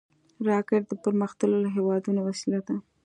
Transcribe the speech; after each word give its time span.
راکټ 0.49 0.83
د 0.87 0.93
پرمختللو 1.03 1.67
هېوادونو 1.75 2.19
وسیله 2.29 2.59
ده 2.67 2.75